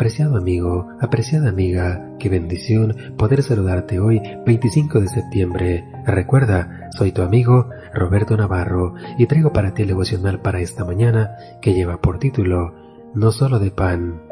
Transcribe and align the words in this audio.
Apreciado 0.00 0.38
amigo, 0.38 0.88
apreciada 0.98 1.50
amiga, 1.50 2.16
qué 2.18 2.30
bendición 2.30 2.96
poder 3.18 3.42
saludarte 3.42 4.00
hoy 4.00 4.22
25 4.46 4.98
de 4.98 5.08
septiembre. 5.08 5.84
Recuerda, 6.06 6.88
soy 6.96 7.12
tu 7.12 7.20
amigo 7.20 7.68
Roberto 7.92 8.34
Navarro 8.34 8.94
y 9.18 9.26
traigo 9.26 9.52
para 9.52 9.74
ti 9.74 9.82
el 9.82 9.88
devocional 9.88 10.40
para 10.40 10.60
esta 10.60 10.86
mañana 10.86 11.36
que 11.60 11.74
lleva 11.74 12.00
por 12.00 12.18
título 12.18 12.72
No 13.12 13.30
solo 13.30 13.58
de 13.58 13.72
pan. 13.72 14.22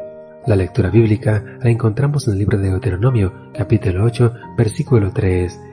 La 0.47 0.55
lectura 0.55 0.89
bíblica 0.89 1.43
la 1.61 1.69
encontramos 1.69 2.27
en 2.27 2.33
el 2.33 2.39
libro 2.39 2.57
de 2.57 2.71
Deuteronomio, 2.71 3.31
capítulo 3.53 4.05
8, 4.05 4.33
versículo 4.57 5.11
3 5.11 5.68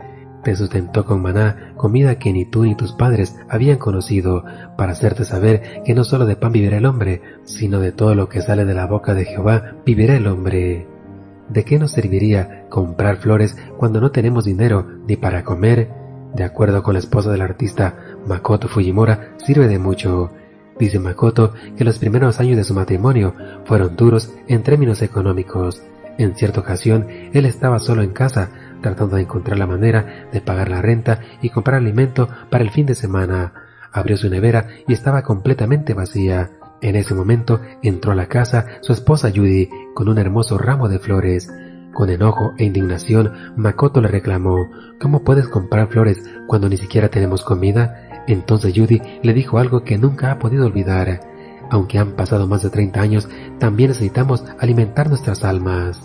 te 0.46 0.54
sustentó 0.54 1.04
con 1.04 1.22
maná, 1.22 1.72
comida 1.76 2.20
que 2.20 2.32
ni 2.32 2.44
tú 2.44 2.62
ni 2.62 2.76
tus 2.76 2.92
padres 2.92 3.34
habían 3.48 3.78
conocido, 3.78 4.44
para 4.76 4.92
hacerte 4.92 5.24
saber 5.24 5.82
que 5.84 5.92
no 5.92 6.04
solo 6.04 6.24
de 6.24 6.36
pan 6.36 6.52
vivirá 6.52 6.76
el 6.76 6.86
hombre, 6.86 7.20
sino 7.42 7.80
de 7.80 7.90
todo 7.90 8.14
lo 8.14 8.28
que 8.28 8.42
sale 8.42 8.64
de 8.64 8.72
la 8.72 8.86
boca 8.86 9.12
de 9.12 9.24
Jehová 9.24 9.74
vivirá 9.84 10.14
el 10.14 10.28
hombre. 10.28 10.86
¿De 11.48 11.64
qué 11.64 11.80
nos 11.80 11.90
serviría 11.90 12.68
comprar 12.68 13.16
flores 13.16 13.56
cuando 13.76 14.00
no 14.00 14.12
tenemos 14.12 14.44
dinero 14.44 14.86
ni 15.08 15.16
para 15.16 15.42
comer? 15.42 15.90
De 16.32 16.44
acuerdo 16.44 16.84
con 16.84 16.92
la 16.92 17.00
esposa 17.00 17.32
del 17.32 17.42
artista 17.42 17.96
Makoto 18.28 18.68
Fujimura, 18.68 19.34
sirve 19.38 19.66
de 19.66 19.80
mucho. 19.80 20.30
Dice 20.78 21.00
Makoto 21.00 21.54
que 21.76 21.82
los 21.82 21.98
primeros 21.98 22.38
años 22.38 22.56
de 22.56 22.62
su 22.62 22.72
matrimonio 22.72 23.34
fueron 23.64 23.96
duros 23.96 24.32
en 24.46 24.62
términos 24.62 25.02
económicos. 25.02 25.82
En 26.18 26.36
cierta 26.36 26.60
ocasión, 26.60 27.08
él 27.32 27.46
estaba 27.46 27.80
solo 27.80 28.02
en 28.02 28.10
casa, 28.10 28.50
tratando 28.80 29.16
de 29.16 29.22
encontrar 29.22 29.58
la 29.58 29.66
manera 29.66 30.28
de 30.32 30.40
pagar 30.40 30.70
la 30.70 30.82
renta 30.82 31.20
y 31.42 31.50
comprar 31.50 31.78
alimento 31.78 32.28
para 32.50 32.64
el 32.64 32.70
fin 32.70 32.86
de 32.86 32.94
semana. 32.94 33.52
Abrió 33.92 34.16
su 34.16 34.28
nevera 34.28 34.68
y 34.86 34.92
estaba 34.92 35.22
completamente 35.22 35.94
vacía. 35.94 36.50
En 36.82 36.96
ese 36.96 37.14
momento 37.14 37.60
entró 37.82 38.12
a 38.12 38.14
la 38.14 38.26
casa 38.26 38.66
su 38.82 38.92
esposa 38.92 39.30
Judy 39.34 39.70
con 39.94 40.08
un 40.08 40.18
hermoso 40.18 40.58
ramo 40.58 40.88
de 40.88 40.98
flores. 40.98 41.50
Con 41.94 42.10
enojo 42.10 42.52
e 42.58 42.64
indignación, 42.64 43.32
Makoto 43.56 44.02
le 44.02 44.08
reclamó, 44.08 44.68
¿Cómo 45.00 45.24
puedes 45.24 45.48
comprar 45.48 45.88
flores 45.88 46.22
cuando 46.46 46.68
ni 46.68 46.76
siquiera 46.76 47.08
tenemos 47.08 47.42
comida? 47.42 48.24
Entonces 48.26 48.74
Judy 48.76 49.00
le 49.22 49.32
dijo 49.32 49.58
algo 49.58 49.82
que 49.84 49.96
nunca 49.96 50.30
ha 50.30 50.38
podido 50.38 50.66
olvidar. 50.66 51.20
Aunque 51.70 51.98
han 51.98 52.12
pasado 52.12 52.46
más 52.46 52.62
de 52.62 52.70
30 52.70 53.00
años, 53.00 53.28
también 53.58 53.88
necesitamos 53.88 54.44
alimentar 54.58 55.08
nuestras 55.08 55.44
almas. 55.44 56.02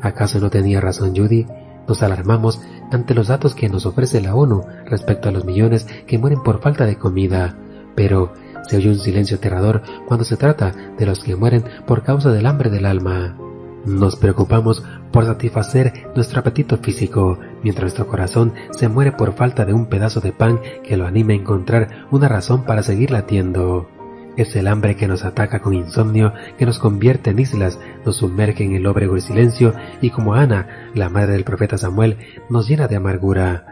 ¿Acaso 0.00 0.40
no 0.40 0.50
tenía 0.50 0.80
razón 0.80 1.14
Judy? 1.14 1.46
Nos 1.90 2.04
alarmamos 2.04 2.62
ante 2.92 3.14
los 3.14 3.26
datos 3.26 3.56
que 3.56 3.68
nos 3.68 3.84
ofrece 3.84 4.20
la 4.20 4.36
ONU 4.36 4.64
respecto 4.86 5.28
a 5.28 5.32
los 5.32 5.44
millones 5.44 5.88
que 6.06 6.18
mueren 6.18 6.40
por 6.40 6.60
falta 6.60 6.86
de 6.86 6.96
comida, 6.96 7.56
pero 7.96 8.32
se 8.68 8.76
oye 8.76 8.90
un 8.90 9.00
silencio 9.00 9.38
aterrador 9.38 9.82
cuando 10.06 10.22
se 10.22 10.36
trata 10.36 10.72
de 10.96 11.04
los 11.04 11.18
que 11.18 11.34
mueren 11.34 11.64
por 11.88 12.04
causa 12.04 12.30
del 12.30 12.46
hambre 12.46 12.70
del 12.70 12.86
alma. 12.86 13.36
Nos 13.84 14.14
preocupamos 14.14 14.84
por 15.10 15.24
satisfacer 15.24 16.12
nuestro 16.14 16.38
apetito 16.38 16.76
físico, 16.76 17.40
mientras 17.64 17.86
nuestro 17.86 18.06
corazón 18.06 18.52
se 18.70 18.86
muere 18.86 19.10
por 19.10 19.34
falta 19.34 19.64
de 19.64 19.72
un 19.72 19.86
pedazo 19.86 20.20
de 20.20 20.30
pan 20.30 20.60
que 20.84 20.96
lo 20.96 21.08
anime 21.08 21.32
a 21.32 21.38
encontrar 21.38 22.06
una 22.12 22.28
razón 22.28 22.62
para 22.62 22.84
seguir 22.84 23.10
latiendo. 23.10 23.88
Es 24.36 24.54
el 24.54 24.68
hambre 24.68 24.96
que 24.96 25.08
nos 25.08 25.24
ataca 25.24 25.58
con 25.60 25.74
insomnio, 25.74 26.32
que 26.56 26.66
nos 26.66 26.78
convierte 26.78 27.30
en 27.30 27.40
islas, 27.40 27.80
nos 28.06 28.16
sumerge 28.16 28.62
en 28.62 28.74
el 28.74 28.86
óbrego 28.86 29.14
del 29.14 29.22
silencio 29.22 29.74
y 30.00 30.10
como 30.10 30.34
Ana, 30.34 30.79
la 30.94 31.08
madre 31.08 31.32
del 31.32 31.44
profeta 31.44 31.78
Samuel, 31.78 32.18
nos 32.48 32.68
llena 32.68 32.88
de 32.88 32.96
amargura. 32.96 33.66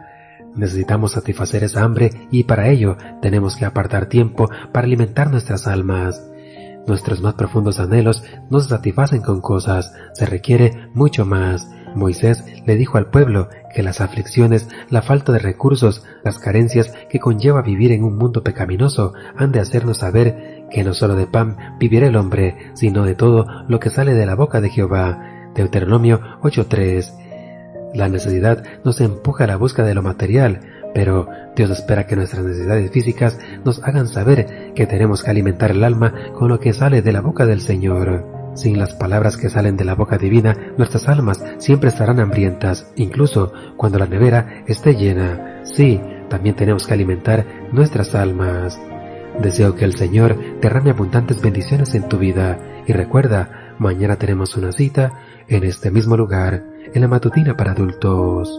Necesitamos 0.55 1.13
satisfacer 1.13 1.65
esa 1.65 1.83
hambre 1.83 2.11
y 2.31 2.45
para 2.45 2.69
ello 2.69 2.97
tenemos 3.23 3.57
que 3.57 3.65
apartar 3.65 4.07
tiempo 4.07 4.49
para 4.73 4.87
alimentar 4.87 5.31
nuestras 5.31 5.67
almas. 5.67 6.29
Nuestros 6.87 7.21
más 7.21 7.35
profundos 7.35 7.81
anhelos 7.81 8.25
no 8.51 8.61
se 8.61 8.71
satisfacen 8.71 9.21
con 9.21 9.41
cosas, 9.41 9.93
se 10.15 10.27
requiere 10.27 10.89
mucho 10.95 11.27
más. 11.27 11.69
Moisés 11.95 12.45
le 12.67 12.77
dijo 12.77 12.99
al 12.99 13.11
pueblo 13.11 13.49
que 13.75 13.83
las 13.83 14.01
aflicciones, 14.01 14.69
la 14.89 15.03
falta 15.03 15.33
de 15.33 15.39
recursos, 15.39 16.05
las 16.25 16.39
carencias 16.39 16.93
que 17.11 17.21
conlleva 17.21 17.63
vivir 17.63 17.93
en 17.93 18.05
un 18.05 18.17
mundo 18.17 18.43
pecaminoso 18.43 19.13
han 19.37 19.53
de 19.53 19.61
hacernos 19.61 19.99
saber 19.99 20.67
que 20.71 20.85
no 20.85 20.95
solo 20.95 21.15
de 21.15 21.27
pan 21.27 21.57
vivirá 21.79 22.07
el 22.07 22.17
hombre, 22.17 22.73
sino 22.75 23.05
de 23.05 23.15
todo 23.15 23.47
lo 23.69 23.81
que 23.81 23.91
sale 23.91 24.15
de 24.15 24.27
la 24.27 24.35
boca 24.35 24.61
de 24.61 24.71
Jehová. 24.71 25.38
Deuteronomio 25.59 26.21
8.3. 26.43 27.93
La 27.95 28.09
necesidad 28.09 28.63
nos 28.85 29.01
empuja 29.01 29.45
a 29.45 29.49
la 29.49 29.57
búsqueda 29.57 29.87
de 29.87 29.95
lo 29.95 30.03
material, 30.03 30.61
pero 30.95 31.29
Dios 31.57 31.71
espera 31.71 32.07
que 32.07 32.17
nuestras 32.17 32.45
necesidades 32.45 32.91
físicas 32.93 33.39
nos 33.65 33.83
hagan 33.83 34.07
saber 34.07 34.73
que 34.75 34.87
tenemos 34.87 35.23
que 35.23 35.31
alimentar 35.31 35.73
el 35.73 35.83
alma 35.83 36.15
con 36.35 36.49
lo 36.49 36.61
que 36.61 36.73
sale 36.73 37.03
de 37.03 37.13
la 37.13 37.21
boca 37.21 37.45
del 37.45 37.61
Señor. 37.61 38.25
Sin 38.55 38.79
las 38.79 38.95
palabras 38.95 39.37
que 39.37 39.51
salen 39.51 39.77
de 39.77 39.85
la 39.85 39.95
boca 39.95 40.17
divina, 40.17 40.57
nuestras 40.77 41.09
almas 41.09 41.45
siempre 41.59 41.91
estarán 41.91 42.21
hambrientas, 42.21 42.91
incluso 42.97 43.53
cuando 43.77 43.99
la 43.99 44.07
nevera 44.07 44.65
esté 44.67 44.95
llena. 44.95 45.61
Sí, 45.65 46.01
también 46.29 46.55
tenemos 46.55 46.87
que 46.87 46.95
alimentar 46.95 47.45
nuestras 47.73 48.15
almas. 48.15 48.81
Deseo 49.43 49.75
que 49.75 49.85
el 49.85 49.97
Señor 49.97 50.37
derrame 50.61 50.91
abundantes 50.91 51.41
bendiciones 51.43 51.95
en 51.95 52.09
tu 52.09 52.19
vida 52.19 52.59
y 52.87 52.93
recuerda, 52.93 53.68
mañana 53.79 54.17
tenemos 54.17 54.57
una 54.57 54.73
cita 54.73 55.13
en 55.49 55.65
este 55.65 55.91
mismo 55.91 56.17
lugar, 56.17 56.65
en 56.93 57.01
la 57.01 57.09
matutina 57.09 57.57
para 57.57 57.73
adultos. 57.73 58.59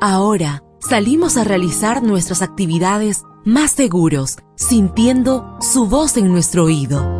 Ahora, 0.00 0.62
salimos 0.78 1.36
a 1.36 1.44
realizar 1.44 2.02
nuestras 2.02 2.40
actividades 2.40 3.24
más 3.44 3.72
seguros, 3.72 4.38
sintiendo 4.54 5.58
su 5.60 5.86
voz 5.86 6.16
en 6.16 6.32
nuestro 6.32 6.64
oído. 6.64 7.19